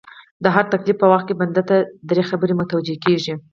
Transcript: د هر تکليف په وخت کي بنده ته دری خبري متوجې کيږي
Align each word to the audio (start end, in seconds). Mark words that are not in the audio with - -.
د 0.43 0.45
هر 0.55 0.65
تکليف 0.73 0.97
په 0.99 1.07
وخت 1.11 1.25
کي 1.29 1.35
بنده 1.41 1.61
ته 1.69 1.75
دری 2.09 2.23
خبري 2.29 2.53
متوجې 2.59 2.95
کيږي 3.05 3.33